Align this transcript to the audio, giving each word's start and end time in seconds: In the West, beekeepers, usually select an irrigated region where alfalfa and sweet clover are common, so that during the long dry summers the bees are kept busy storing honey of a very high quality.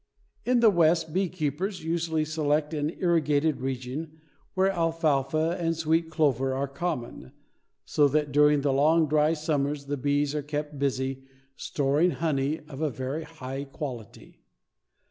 In 0.45 0.61
the 0.61 0.71
West, 0.71 1.13
beekeepers, 1.13 1.83
usually 1.83 2.25
select 2.25 2.73
an 2.73 2.89
irrigated 2.97 3.61
region 3.61 4.19
where 4.55 4.71
alfalfa 4.71 5.55
and 5.59 5.77
sweet 5.77 6.09
clover 6.09 6.55
are 6.55 6.67
common, 6.67 7.33
so 7.85 8.07
that 8.07 8.31
during 8.31 8.61
the 8.61 8.73
long 8.73 9.07
dry 9.07 9.33
summers 9.33 9.85
the 9.85 9.97
bees 9.97 10.33
are 10.33 10.41
kept 10.41 10.79
busy 10.79 11.25
storing 11.55 12.09
honey 12.09 12.61
of 12.67 12.81
a 12.81 12.89
very 12.89 13.25
high 13.25 13.63
quality. 13.63 14.41